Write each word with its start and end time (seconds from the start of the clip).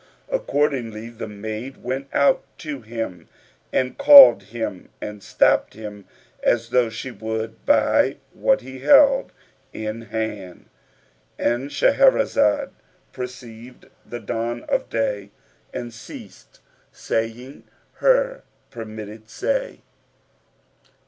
Accordingly 0.29 1.09
the 1.09 1.27
maid 1.27 1.83
went 1.83 2.07
out 2.11 2.43
to 2.57 2.81
him 2.81 3.29
and 3.71 3.85
and 3.89 3.97
called 3.99 4.41
him 4.41 4.89
and 4.99 5.21
stopped 5.21 5.75
him 5.75 6.05
as 6.41 6.69
though 6.71 6.89
she 6.89 7.11
would 7.11 7.63
buy 7.67 8.17
what 8.33 8.61
he 8.61 8.79
held 8.79 9.31
in 9.73 10.01
hand.—And 10.01 11.69
Shahrazad 11.69 12.71
perceived 13.13 13.91
the 14.03 14.19
dawn 14.19 14.63
of 14.63 14.89
day 14.89 15.29
and 15.71 15.93
ceased 15.93 16.61
saying 16.91 17.65
her 17.97 18.41
permitted 18.71 19.29
say. 19.29 19.81